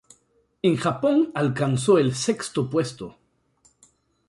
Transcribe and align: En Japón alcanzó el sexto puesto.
En 0.63 0.77
Japón 0.77 1.29
alcanzó 1.35 1.99
el 1.99 2.15
sexto 2.15 2.67
puesto. 2.71 3.17